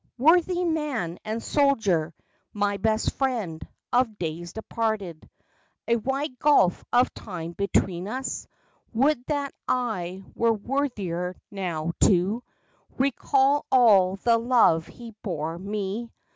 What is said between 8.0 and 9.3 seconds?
us— Would